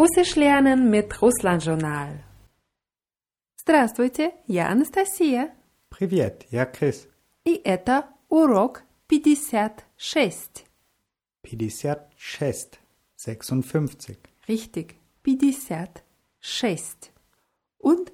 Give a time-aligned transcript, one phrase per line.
[0.00, 2.22] Russisch lernen mit Russland-Journal.
[3.56, 5.50] Здравствуйте, я Анастасия.
[5.88, 7.08] Привет, я Крис.
[7.44, 10.66] И это урок 56.
[11.44, 12.80] 56,
[13.16, 14.18] 56.
[14.48, 17.12] Richtig, 56.
[17.78, 18.12] Und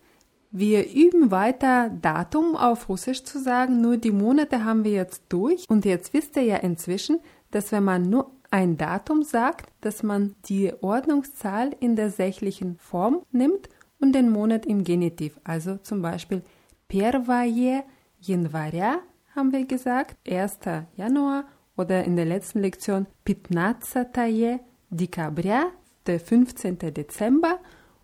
[0.51, 5.65] wir üben weiter Datum auf Russisch zu sagen, nur die Monate haben wir jetzt durch.
[5.69, 10.35] Und jetzt wisst ihr ja inzwischen, dass wenn man nur ein Datum sagt, dass man
[10.45, 13.69] die Ordnungszahl in der sächlichen Form nimmt
[14.01, 15.41] und den Monat im Genitiv.
[15.45, 16.43] Also zum Beispiel
[16.89, 17.85] Первое
[18.21, 18.99] января
[19.35, 20.59] haben wir gesagt, 1.
[20.97, 21.45] Januar
[21.77, 25.67] oder in der letzten Lektion Пятнадцатое декабря,
[26.07, 26.79] der 15.
[26.79, 27.59] Dezember.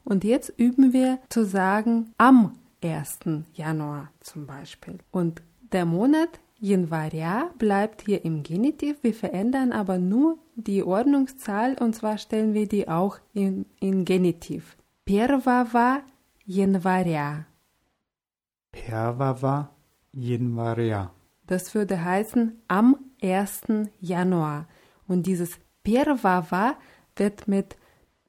[0.05, 3.19] Und jetzt üben wir zu sagen am 1.
[3.53, 4.99] Januar zum Beispiel.
[5.11, 8.97] Und der Monat Janvaria bleibt hier im Genitiv.
[9.03, 14.77] Wir verändern aber nur die Ordnungszahl und zwar stellen wir die auch in, in Genitiv.
[15.05, 16.03] Первого
[16.45, 17.47] января.
[18.73, 19.71] Первого
[20.13, 21.13] января.
[21.47, 23.63] Das würde heißen am 1.
[24.01, 24.67] Januar.
[25.07, 26.77] Und dieses Первого
[27.17, 27.77] wird mit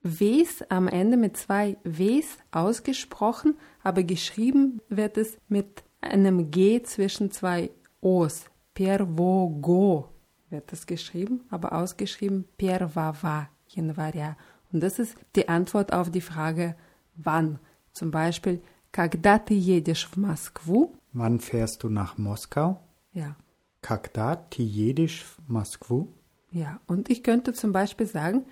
[0.03, 7.31] Ws am Ende mit zwei Ws ausgesprochen, aber geschrieben wird es mit einem G zwischen
[7.31, 7.72] zwei
[8.03, 8.45] O's.
[8.73, 10.09] Pervogo
[10.49, 14.38] wird es geschrieben, aber ausgeschrieben Первого января.
[14.72, 16.75] Und das ist die Antwort auf die Frage
[17.16, 17.59] wann.
[17.91, 20.95] Zum Beispiel, когда ты едешь в Москву?
[21.11, 22.80] Wann fährst du nach Moskau?
[23.13, 23.35] Ja.
[23.81, 26.13] Когда ты едешь в Москву?
[26.52, 28.45] Ja, und ich könnte zum Beispiel sagen,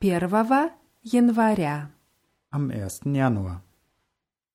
[0.00, 0.70] первого
[1.02, 1.90] января.
[2.50, 3.00] Am 1.
[3.04, 3.62] Januar.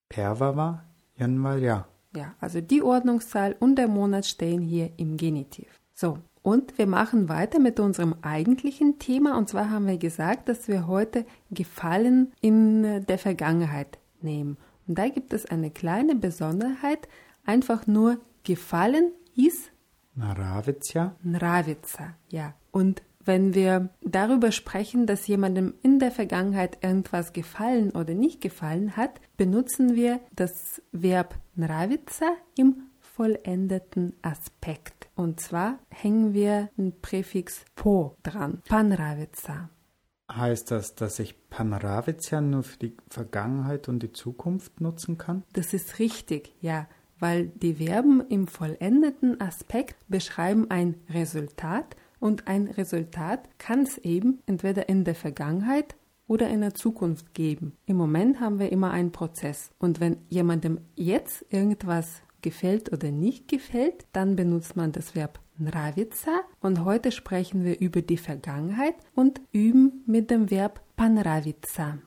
[0.10, 0.84] Первого
[1.18, 1.88] января.
[2.17, 5.81] Ja, also die Ordnungszahl und der Monat stehen hier im Genitiv.
[5.93, 9.39] So, und wir machen weiter mit unserem eigentlichen Thema.
[9.39, 14.59] Und zwar haben wir gesagt, dass wir heute Gefallen in der Vergangenheit nehmen.
[14.87, 17.09] Und da gibt es eine kleine Besonderheit.
[17.47, 19.73] Einfach nur Gefallen ist
[20.17, 21.17] Nravitsa.
[21.23, 22.55] Nravitsa, ja.
[22.71, 28.97] Und wenn wir darüber sprechen, dass jemandem in der Vergangenheit irgendwas gefallen oder nicht gefallen
[28.97, 35.09] hat, benutzen wir das Verb nravitsa im vollendeten Aspekt.
[35.15, 38.61] Und zwar hängen wir ein Präfix po dran.
[38.69, 39.71] Panravitsa.
[40.31, 45.45] Heißt das, dass ich Panravitsa nur für die Vergangenheit und die Zukunft nutzen kann?
[45.53, 46.89] Das ist richtig, ja,
[47.21, 54.39] weil die Verben im vollendeten Aspekt beschreiben ein Resultat und ein Resultat kann es eben
[54.47, 55.95] entweder in der Vergangenheit
[56.27, 57.77] oder in der Zukunft geben.
[57.85, 59.73] Im Moment haben wir immer einen Prozess.
[59.79, 66.41] Und wenn jemandem jetzt irgendwas gefällt oder nicht gefällt, dann benutzt man das Verb nravitsa.
[66.61, 71.99] Und heute sprechen wir über die Vergangenheit und üben mit dem Verb panravitsa.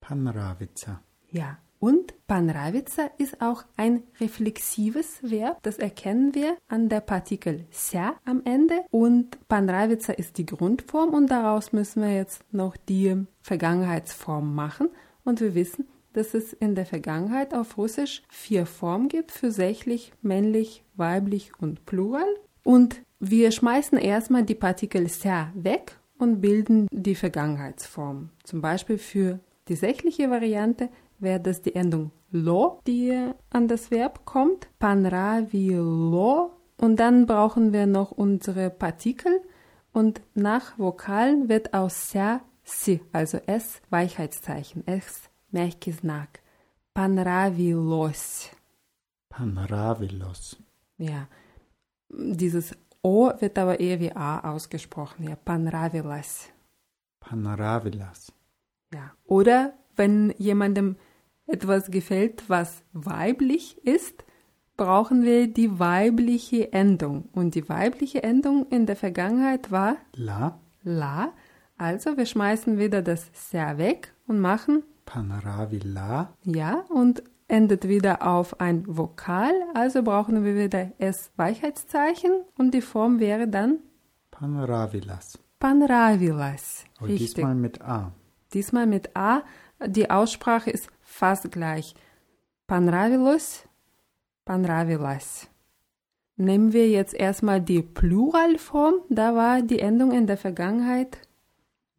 [0.00, 1.02] Panravitsa.
[1.28, 5.59] Ja, und panravitsa ist auch ein reflexives Verb.
[5.63, 8.81] Das erkennen wir an der Partikel ся am Ende.
[8.91, 14.89] Und panravitsa ist die Grundform und daraus müssen wir jetzt noch die Vergangenheitsform machen.
[15.23, 20.13] Und wir wissen, dass es in der Vergangenheit auf Russisch vier Formen gibt für sächlich,
[20.21, 22.27] männlich, weiblich und plural.
[22.63, 28.29] Und wir schmeißen erstmal die Partikel ся weg und bilden die Vergangenheitsform.
[28.43, 34.25] Zum Beispiel für die sächliche Variante wäre das die Endung lo, die an das Verb
[34.25, 34.67] kommt.
[34.79, 36.51] Panravilo.
[36.79, 39.41] Und dann brauchen wir noch unsere Partikel.
[39.91, 46.41] Und nach Vokalen wird aus ся si, also s Weichheitszeichen, s мягкий знак.
[46.93, 48.49] Panravilos.
[49.29, 50.57] Panravilos.
[50.97, 51.27] Ja.
[52.09, 55.27] Dieses O wird aber eher wie A ausgesprochen.
[55.27, 56.49] Ja, Panravilas.
[57.19, 58.33] Panravilas.
[58.93, 59.13] Ja.
[59.25, 60.95] Oder wenn jemandem
[61.52, 64.24] etwas gefällt, was weiblich ist,
[64.76, 67.28] brauchen wir die weibliche Endung.
[67.32, 70.58] Und die weibliche Endung in der Vergangenheit war La.
[70.82, 71.32] La.
[71.76, 76.32] Also wir schmeißen wieder das sehr weg und machen Panravila.
[76.44, 79.52] ja und endet wieder auf ein Vokal.
[79.74, 83.78] Also brauchen wir wieder S Weichheitszeichen und die Form wäre dann
[84.30, 85.38] Panravilas.
[85.58, 86.84] Panravilas.
[87.00, 87.34] Und Richtig.
[87.34, 88.12] diesmal mit A.
[88.52, 89.42] Diesmal mit A.
[89.86, 91.94] Die Aussprache ist fast gleich.
[92.66, 93.64] Panravilos,
[94.44, 95.48] Panravilas.
[96.36, 98.94] Nehmen wir jetzt erstmal die Pluralform.
[99.10, 101.18] Da war die Endung in der Vergangenheit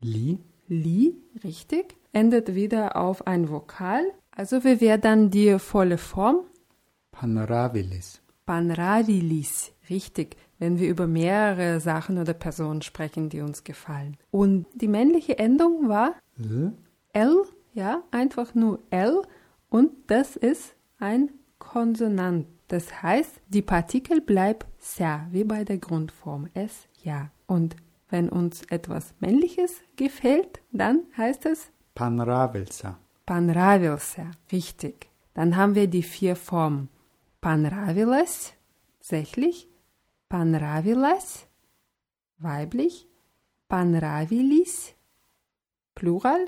[0.01, 0.39] Li.
[0.67, 1.95] li, richtig.
[2.11, 4.03] Endet wieder auf ein Vokal.
[4.31, 6.41] Also wie wäre dann die volle Form?
[7.11, 8.21] Panravilis.
[8.45, 14.17] Panravilis, richtig, wenn wir über mehrere Sachen oder Personen sprechen, die uns gefallen.
[14.31, 16.73] Und die männliche Endung war L.
[17.13, 19.23] L, ja, einfach nur L
[19.69, 22.47] und das ist ein Konsonant.
[22.67, 27.31] Das heißt, die Partikel bleibt sa, wie bei der Grundform S, ja.
[27.47, 27.75] Und
[28.09, 32.99] wenn uns etwas Männliches gefällt, dann heißt es Panravelsa.
[33.25, 35.09] Panravelsa, wichtig.
[35.33, 36.89] Dann haben wir die vier Formen.
[37.41, 38.53] Panravilas,
[38.99, 39.67] sächlich.
[40.29, 41.47] Panravilas,
[42.37, 43.07] weiblich.
[43.67, 44.93] Panravilis,
[45.95, 46.45] plural,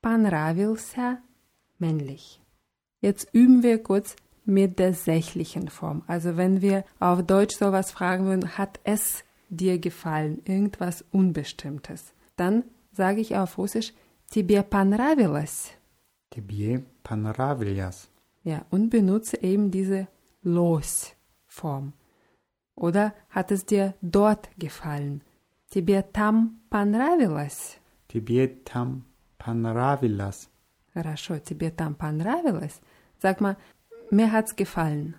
[0.00, 1.18] понравился,
[1.78, 2.40] männlich.
[3.00, 6.02] Jetzt üben wir kurz mit der sächlichen Form.
[6.06, 12.64] Also wenn wir auf Deutsch sowas fragen würden, hat es dir gefallen, irgendwas Unbestimmtes, dann
[12.92, 13.92] sage ich auf Russisch,
[14.30, 15.72] тебе понравилось.
[16.30, 18.08] Тебе понравилось.
[18.44, 20.08] Ja, und benutze eben diese
[20.42, 21.92] Los-Form.
[22.74, 25.22] Oder hat es dir dort gefallen?
[25.70, 27.78] Тебе там понравилось?
[28.08, 29.04] Тебе там
[29.46, 30.48] понравилось.
[30.94, 32.80] Хорошо, тебе там понравилось?
[33.22, 33.56] Sag mal,
[34.10, 35.14] mir hat's gefallen.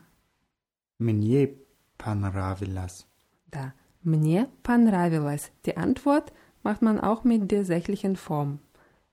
[0.99, 1.55] Мне
[1.97, 3.05] понравилось.
[3.51, 3.73] Da,
[4.03, 5.51] мне понравилось.
[5.65, 6.31] Die Antwort
[6.63, 8.59] macht man auch mit der sächlichen Form.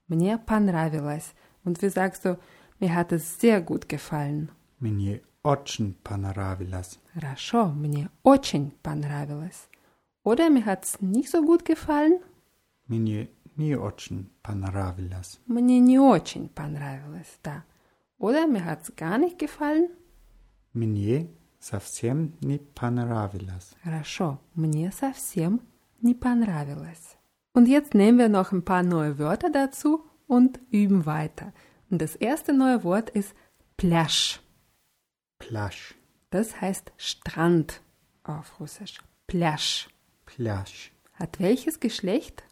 [0.08, 1.34] Мне понравилось.
[1.64, 2.38] Und wie sagst du,
[2.78, 4.50] mir hat es sehr gut gefallen.
[4.78, 6.98] Мне очень понравилось.
[7.14, 9.68] Хорошо, мне очень понравилось.
[10.22, 12.20] Oder mir hat's nicht so gut gefallen.
[12.86, 15.40] Мне не очень понравилось.
[15.46, 17.64] Мне не очень понравилось, да.
[18.18, 19.88] Oder mir hat's gar nicht gefallen.
[20.72, 21.28] Мне
[21.58, 23.74] совсем не понравилось.
[23.82, 25.60] Хорошо, мне совсем
[26.00, 27.16] не понравилось.
[27.52, 31.52] Und jetzt nehmen wir noch ein paar neue Wörter dazu und üben weiter.
[31.90, 33.34] Und das erste neue Wort ist
[33.76, 34.40] Pляж.
[35.38, 35.94] Пляж.
[36.30, 37.80] Das heißt Strand
[38.22, 38.98] auf Russisch.
[39.26, 39.88] Pляж.
[40.26, 40.92] Пляж.
[41.14, 42.44] Hat welches Geschlecht?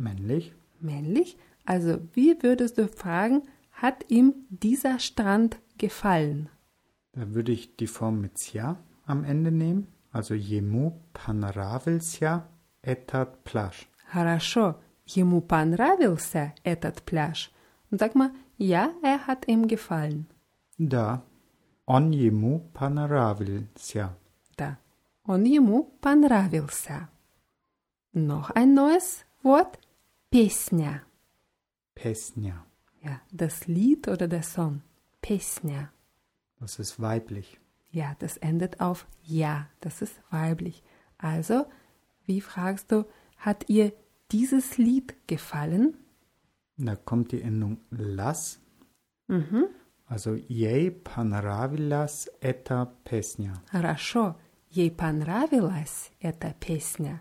[0.00, 0.54] Männlich.
[0.80, 1.38] Männlich.
[1.64, 6.48] Also wie würdest du fragen, hat ihm dieser Strand gefallen?
[7.12, 9.88] Da würde ich die Form mit ся am Ende nehmen.
[10.12, 12.44] Also ему понравился
[12.82, 13.86] этот пляж.
[14.12, 14.76] Хорошо,
[15.06, 17.50] ему понравился этот пляж.
[17.90, 20.26] Und sag mal, ja, er hat ihm gefallen.
[20.78, 21.22] Да,
[21.86, 24.16] он ему понравился.
[24.56, 24.78] Да,
[25.24, 27.08] он ему понравился.
[28.12, 29.78] Noch ein neues Wort,
[30.30, 31.02] песня.
[31.94, 32.64] Песня.
[33.02, 34.82] Ja, das Lied oder der Song.
[35.20, 35.90] Песня.
[36.58, 37.58] Das ist weiblich.
[37.90, 40.82] Ja, das endet auf ja, das ist weiblich.
[41.18, 41.66] Also,
[42.24, 43.04] wie fragst du,
[43.38, 43.92] hat ihr
[44.30, 45.96] dieses Lied gefallen?
[46.76, 48.60] Da kommt die Endung las.
[49.26, 49.66] Mhm.
[50.06, 53.54] Also ей понравилась эта песня.
[53.72, 54.36] Хорошо,
[54.70, 57.20] ей понравилась эта песня.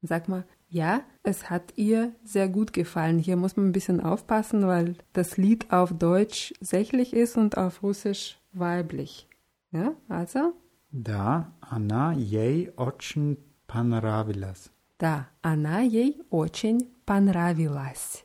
[0.00, 3.18] Sag mal, ja, es hat ihr sehr gut gefallen.
[3.18, 7.82] Hier muss man ein bisschen aufpassen, weil das Lied auf Deutsch sächlich ist und auf
[7.82, 9.28] Russisch weiblich.
[9.70, 10.54] Ja, also,
[10.90, 14.70] Да, она ей очень понравилась.
[14.98, 18.24] да, она ей очень понравилась.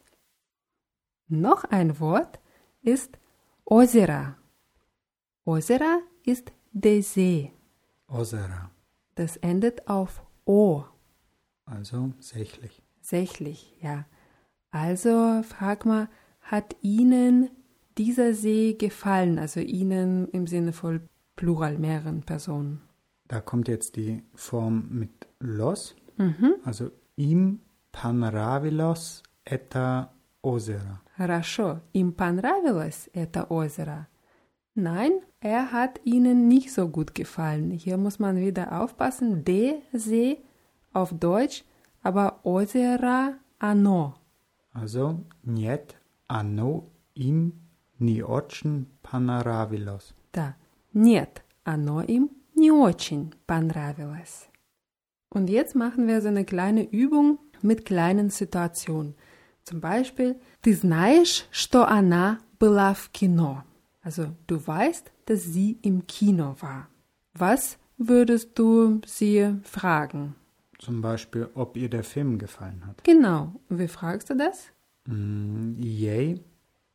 [1.27, 2.39] Noch ein Wort
[2.81, 3.18] ist
[3.65, 4.36] Озеро.
[5.45, 7.51] Озеро ist der See.
[8.07, 8.69] Озеро.
[9.15, 10.83] Das endet auf O.
[11.65, 12.81] Also sächlich.
[13.01, 14.05] Sächlich, ja.
[14.72, 16.10] Also frag mal,
[16.41, 17.50] hat Ihnen
[17.98, 19.39] dieser See gefallen?
[19.39, 21.01] Also Ihnen im Sinne von
[21.36, 22.81] Plural, mehreren Personen.
[23.27, 25.96] Da kommt jetzt die Form mit los.
[26.17, 26.55] Mhm.
[26.63, 30.10] Also им понравилось это
[30.41, 31.01] озеро.
[31.17, 34.08] Хорошо, им понравилось это озеро?
[34.75, 37.72] Nein, er hat Ihnen nicht so gut gefallen.
[37.72, 39.43] Hier muss man wieder aufpassen.
[39.43, 40.38] Der See
[40.93, 41.63] auf Deutsch,
[42.03, 44.15] aber озеро оно.
[44.74, 45.96] Also нет,
[46.27, 47.53] оно им
[48.00, 50.13] не очень понравилось.
[50.31, 50.55] Да,
[50.93, 54.48] нет, оно им не очень понравилось.
[55.29, 59.15] Und jetzt machen wir so eine kleine Übung mit kleinen Situationen.
[59.63, 63.63] Zum Beispiel, ты знаешь, что она была в кино?
[64.01, 66.88] Also, du weißt, dass sie im Kino war.
[67.34, 70.36] Was würdest du sie fragen?
[70.79, 73.03] Zum Beispiel, ob ihr der Film gefallen hat.
[73.03, 74.67] Genau, wie fragst du das?
[75.08, 76.43] М, Ей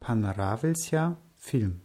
[0.01, 1.81] понравился фильм.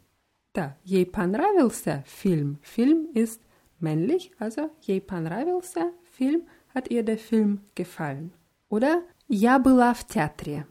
[0.54, 2.58] Да, ей понравился Film.
[2.62, 3.42] Film ist
[3.80, 6.42] männlich, also ей понравился Film,
[6.74, 8.32] hat ihr der Film gefallen.
[8.70, 10.66] Oder я была в театре.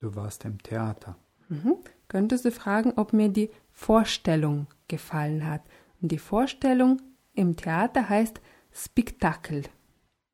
[0.00, 1.16] Du warst im Theater.
[1.48, 1.76] Mhm.
[2.08, 5.62] Könntest du fragen, ob mir die Vorstellung gefallen hat.
[6.00, 7.00] Und die Vorstellung
[7.34, 8.40] im Theater heißt
[8.72, 9.64] Spektakel.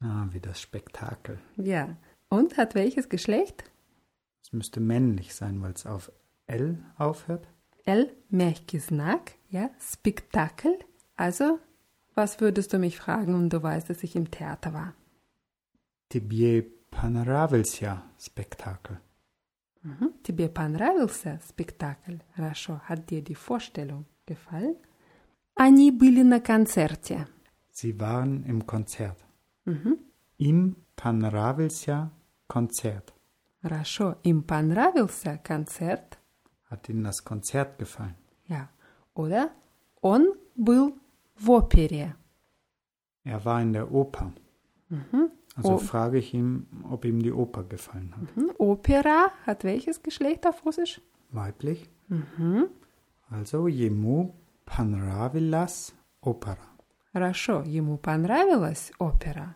[0.01, 1.39] Ah, wie das Spektakel.
[1.57, 1.97] Ja.
[2.29, 3.65] Und hat welches Geschlecht?
[4.43, 6.13] Es müsste männlich sein, weil es auf
[6.47, 7.47] L aufhört.
[7.85, 10.79] L, мягкий знак, ja, Spektakel.
[11.17, 11.61] Also,
[12.15, 14.95] was würdest du mich fragen, und du weißt, dass ich im Theater war?
[16.09, 18.95] Тебе понравился спектакль?
[19.83, 20.15] Mhm.
[20.23, 22.19] Тебе понравился спектакль?
[22.35, 22.81] Хорошо.
[22.89, 24.77] Hat dir die Vorstellung gefallen?
[25.55, 27.27] Они были на концерте.
[27.71, 29.25] Sie waren im Konzert.
[29.65, 29.99] Mhm.
[30.39, 32.11] Им понравился
[32.49, 33.13] концерт.
[33.63, 34.17] Хорошо.
[34.23, 36.19] Им понравился концерт?
[36.71, 38.15] Hat Ihnen das Konzert gefallen?
[38.49, 38.69] Ja.
[39.15, 39.51] Oder?
[40.03, 40.95] Он был
[41.37, 42.15] в опере.
[43.25, 44.33] Er war in der Oper.
[44.89, 45.31] Mhm.
[45.57, 45.79] Also Oh.
[45.79, 48.37] frage ich ihn, ob ihm die Oper gefallen hat.
[48.37, 48.51] Mhm.
[48.59, 51.01] Opera hat welches Geschlecht auf Russisch?
[51.31, 51.89] Weiblich.
[52.09, 52.69] Mhm.
[53.31, 54.35] Also ему
[54.65, 56.69] понравилась опера.
[57.14, 57.64] Хорошо.
[57.66, 59.56] Ему понравилась опера.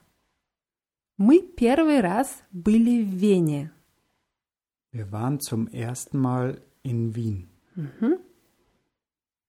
[1.18, 3.72] Мы первый раз были в Вене.
[4.92, 7.50] Wir waren zum ersten Mal in Wien.
[7.76, 8.20] Mhm.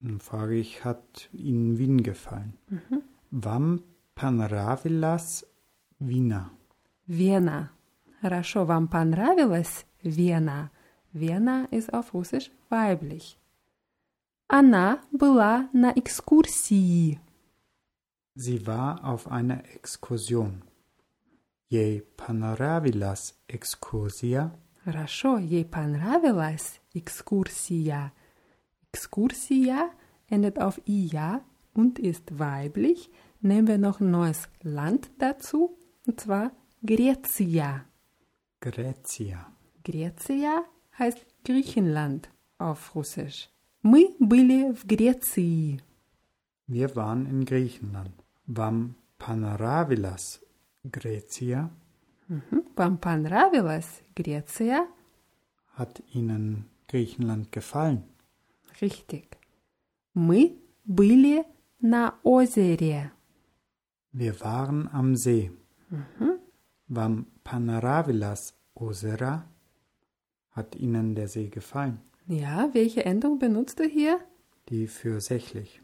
[0.00, 2.54] Dann frage ich, hat Ihnen Wien gefallen?
[2.68, 3.02] Mhm.
[3.30, 3.82] Вам
[4.14, 5.44] понравилась
[5.98, 6.50] Вина?
[7.06, 7.70] Вена.
[8.20, 10.70] Хорошо, вам понравилась Вена?
[11.12, 13.36] Вена ist auf Russisch weiblich.
[14.48, 17.18] Она была на экскурсии.
[18.35, 20.63] Sie war auf einer Exkursion.
[21.69, 24.51] Ей понравилась экскурсия.
[24.83, 28.11] Хорошо, ей понравилась экскурсия.
[28.91, 29.91] Экскурсия
[30.27, 31.41] endet auf ia
[31.73, 33.09] und ist weiblich.
[33.41, 36.51] Nehmen wir noch ein neues Land dazu, und zwar
[36.83, 37.85] Grecia.
[38.59, 39.47] Греция.
[39.83, 40.63] Grecia
[40.97, 43.49] heißt Griechenland auf Russisch.
[43.81, 45.79] Мы были в Греции.
[46.67, 48.13] Wir waren in Griechenland.
[48.47, 50.41] Вам понравилась
[50.83, 51.69] Греция?
[52.27, 52.65] Mhm.
[52.75, 54.87] Вам понравилась Греция?
[55.77, 58.03] Hat Ihnen Griechenland gefallen?
[58.81, 59.37] Richtig.
[60.13, 61.45] Мы были
[61.79, 63.11] на озере.
[64.13, 65.51] Wir waren am See.
[66.87, 69.43] Вам понравилась озеро?
[70.55, 71.99] Hat Ihnen der See gefallen?
[72.27, 74.19] Ja, welche Endung benutzt du hier?
[74.69, 75.81] Die für sächlich,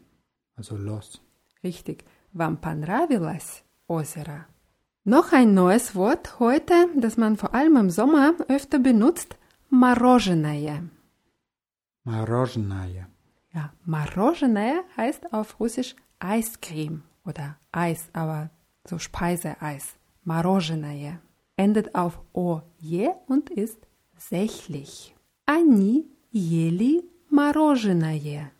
[0.56, 1.22] also los.
[1.62, 2.04] Richtig.
[2.32, 4.46] Вам понравилось озеро?
[5.04, 9.36] Noch ein neues Wort heute, das man vor allem im Sommer öfter benutzt.
[9.70, 10.88] Мороженое.
[12.04, 13.08] Мороженое.
[13.54, 18.50] Ja, Мороженое heißt auf Russisch Eiscreme oder Eis, aber
[18.84, 19.96] so Speiseeis.
[20.24, 21.20] Мороженое.
[21.56, 23.78] Endet auf oje und ist
[24.16, 25.14] sächlich.
[25.46, 28.52] Они ели мороженое.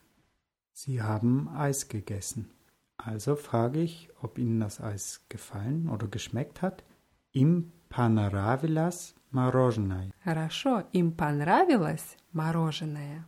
[0.72, 2.50] Sie haben Eis gegessen.
[2.96, 6.84] Also frage ich, ob Ihnen das Eis gefallen oder geschmeckt hat.
[7.32, 10.10] Им понравилось мороженое.
[10.24, 13.24] Хорошо, им понравилось мороженое.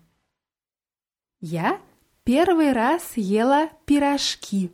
[1.40, 1.80] Я
[2.24, 4.70] первый раз ела пирожки.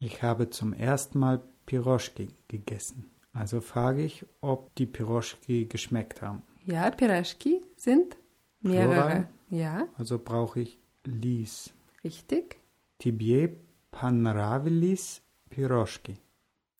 [0.00, 3.10] Ich habe zum ersten Mal Piroschki gegessen.
[3.32, 6.42] Also frage ich, ob die Piroschki geschmeckt haben.
[6.64, 8.16] Ja, пирожки sind
[8.60, 8.92] mehrere.
[8.94, 9.28] Plural.
[9.50, 11.72] Ja, Also brauche ich Lies.
[12.04, 12.58] richtig.
[12.98, 13.58] Тебе
[13.90, 16.18] понравились пирожки?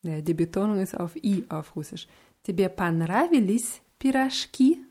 [0.03, 2.07] Ja, die Betonung ist auf i auf Russisch.
[2.43, 4.85] Тебе понравились пирожки?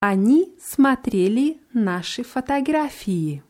[0.00, 3.42] Они смотрели наши фотографии.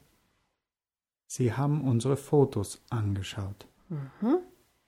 [1.27, 3.67] Sie haben unsere Fotos angeschaut.
[3.89, 4.41] Mhm.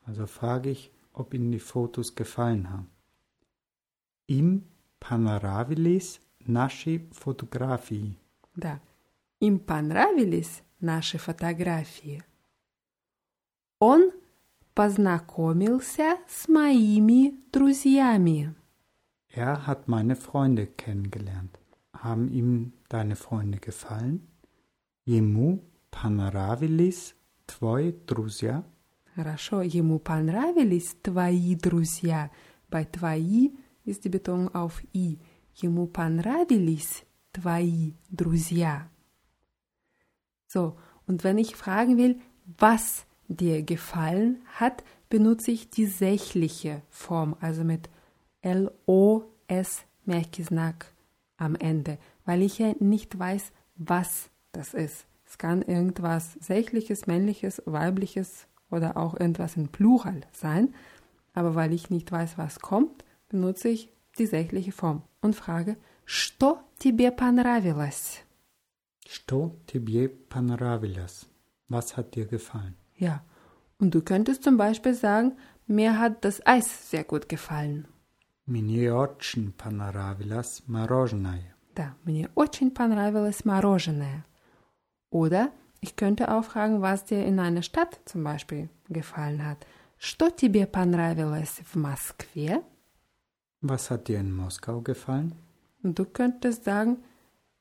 [0.07, 2.89] Also frage ich, ob Ihnen die Fotos gefallen haben.
[4.27, 4.65] Им
[5.01, 8.17] понравились наши фотографии.
[8.57, 8.81] Да.
[9.41, 12.24] Им понравились наши фотографии.
[13.80, 14.12] Он
[14.74, 18.54] познакомился с моими друзьями.
[19.34, 21.60] Er hat meine Freunde kennengelernt.
[21.94, 24.22] Haben ihm deine Freunde gefallen?
[25.06, 27.16] Ему понравились
[27.46, 28.64] твои друзья?
[29.16, 32.32] Хорошо, ему понравились твои друзья.
[32.70, 33.52] Bei твои
[33.86, 35.20] ist die Betonung auf i.
[35.56, 38.90] Ему понравились твои друзья.
[40.55, 42.21] So, und wenn ich fragen will,
[42.59, 47.89] was dir gefallen hat, benutze ich die sächliche Form, also mit
[48.43, 50.93] L-O-S Merkisnack
[51.37, 55.07] am Ende, weil ich ja nicht weiß, was das ist.
[55.27, 60.75] Es kann irgendwas sächliches, männliches, weibliches oder auch irgendwas in Plural sein,
[61.35, 66.59] aber weil ich nicht weiß, was kommt, benutze ich die sächliche Form und frage, что
[66.79, 68.24] тебе понравилось?
[69.07, 71.27] Что тебе понравилось?
[71.69, 72.75] Was hat dir gefallen?
[72.97, 73.23] Ja,
[73.79, 75.37] und du könntest zum Beispiel sagen,
[75.67, 77.87] mir hat das Eis sehr gut gefallen.
[78.47, 81.55] Мне очень понравилось мороженое.
[81.75, 84.25] Da, мне очень понравилось мороженое.
[85.11, 89.67] Oder ich könnte auch fragen, was dir in einer Stadt zum Beispiel gefallen hat.
[89.99, 92.63] Что тебе понравилось в Москве?
[93.63, 95.35] Was hat dir in Moskau gefallen?
[95.83, 96.99] Und du könntest sagen,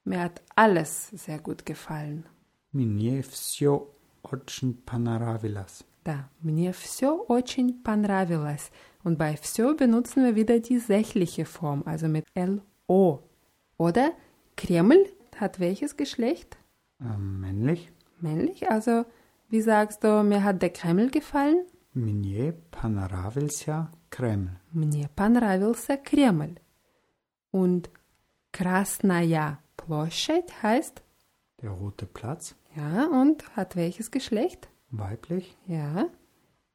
[0.03, 2.25] mir hat alles sehr gut gefallen.
[2.71, 3.87] Мне все
[4.23, 5.83] очень понравилось.
[6.03, 8.71] Da, мне все очень понравилось.
[9.03, 13.23] Und bei все benutzen wir wieder die sächliche Form, also mit LO.
[13.77, 14.11] Oder
[14.55, 15.05] Kreml
[15.37, 16.57] hat welches Geschlecht?
[16.99, 17.91] Ähm, männlich?
[18.19, 19.05] Männlich, also
[19.49, 21.65] wie sagst du, mir hat der Kreml gefallen?
[21.93, 24.59] Мне понравился Кремль.
[24.71, 26.59] Мне понравился Кремль.
[27.51, 27.89] Und
[28.51, 31.01] Krasnaya Площадь heißt,
[31.61, 32.55] Der rote Platz?
[32.75, 34.69] ja, und hat welches Geschlecht?
[34.91, 35.57] Weiblich?
[35.67, 36.05] Ja,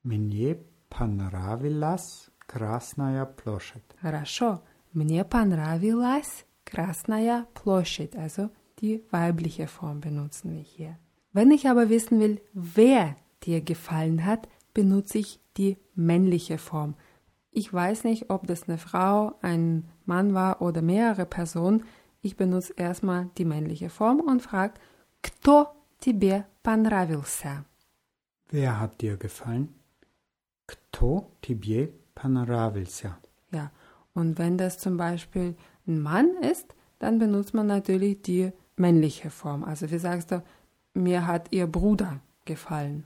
[0.02, 0.58] Мне
[0.90, 3.82] понравилась Красная площадь.
[4.02, 4.60] хорошо.
[4.92, 8.50] Мне понравилась Krasnaya Площадь, also
[8.80, 10.98] die weibliche Form benutzen wir hier.
[11.32, 16.94] Wenn ich aber wissen will, wer dir gefallen hat, benutze ich die männliche Form.
[17.50, 21.84] Ich weiß nicht, ob das eine Frau, ein Mann war oder mehrere Personen.
[22.22, 24.74] Ich benutze erstmal die männliche Form und frage,
[25.22, 25.68] кто
[26.00, 27.64] тебе понравился?
[28.50, 29.74] Wer hat dir gefallen?
[30.66, 33.16] Кто тебе понравился?
[33.52, 33.70] Ja,
[34.14, 39.64] und wenn das zum Beispiel ein Mann ist, dann benutzt man natürlich die männliche Form.
[39.64, 40.42] Also wie sagst du,
[40.94, 43.04] mir hat ihr Bruder gefallen.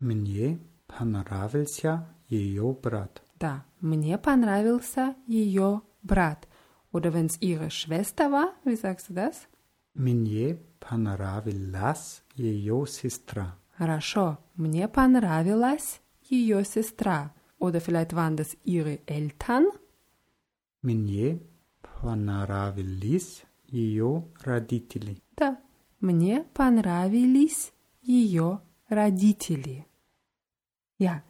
[0.00, 3.22] Мне понравился ее брат.
[3.38, 6.46] Da, мне понравился ее брат.
[6.92, 9.48] Oder wenn es ihre Schwester war, wie sagst du das?
[9.94, 13.56] Мне понравилась ее сестра.
[13.76, 17.34] Хорошо, мне понравилась ее сестра.
[17.58, 19.66] Oder vielleicht waren das ihre Eltern.
[20.82, 21.40] Мне
[22.00, 25.20] понравились ее родители.
[25.36, 25.58] Да,
[26.00, 29.86] мне понравились ее родители.
[30.98, 31.22] Ja,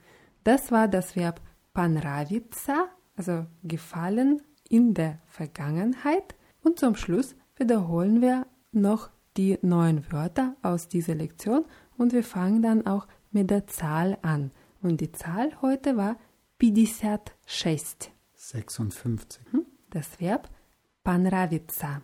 [0.45, 1.41] das war das Verb
[1.73, 4.41] понравиться, also gefallen
[4.73, 6.35] in der Vergangenheit.
[6.63, 11.65] Und zum Schluss wiederholen wir noch die neuen Wörter aus dieser Lektion
[11.97, 14.51] und wir fangen dann auch mit der Zahl an.
[14.83, 16.17] Und die Zahl heute war
[16.61, 18.13] 56.
[18.35, 19.43] 56.
[19.91, 20.49] Das Verb
[21.05, 22.03] понравиться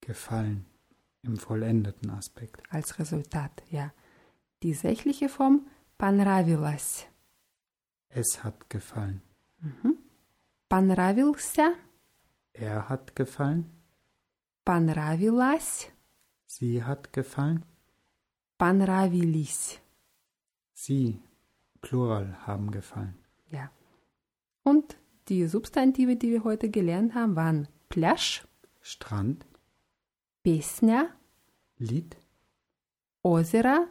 [0.00, 0.66] Gefallen
[1.22, 2.62] im vollendeten Aspekt.
[2.70, 3.92] als Resultat, ja.
[4.62, 5.66] Die sächliche Form
[5.98, 7.06] понравилось.
[8.08, 9.22] Es hat gefallen.
[10.68, 11.72] Понравился,
[12.54, 13.70] Er hat gefallen.
[14.64, 15.90] понравилась,
[16.46, 17.64] Sie hat gefallen.
[18.58, 19.80] понравились.
[20.74, 21.20] Sie,
[21.80, 23.14] Plural, haben gefallen.
[23.50, 23.70] Ja.
[24.62, 24.96] Und
[25.28, 28.46] die Substantive, die wir heute gelernt haben, waren пляж,
[28.80, 29.46] Strand,
[30.42, 31.08] песня,
[31.78, 32.16] Lied,
[33.22, 33.86] озеро,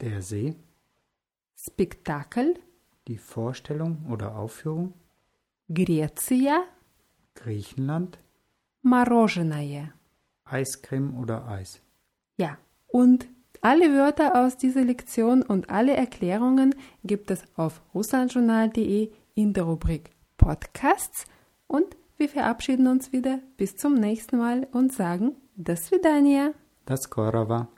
[0.00, 0.54] der See,
[1.56, 2.54] спектакль,
[3.08, 4.94] die Vorstellung oder Aufführung,
[5.68, 6.64] Греция,
[7.38, 8.18] Griechenland,
[8.82, 9.92] мороженое.
[10.44, 11.80] Eiscreme oder Eis.
[12.36, 13.28] Ja, und
[13.60, 20.10] alle Wörter aus dieser Lektion und alle Erklärungen gibt es auf russlandjournal.de in der Rubrik
[20.36, 21.24] Podcasts
[21.66, 26.52] und wir verabschieden uns wieder bis zum nächsten Mal und sagen До свидания.
[26.86, 27.68] До скорого!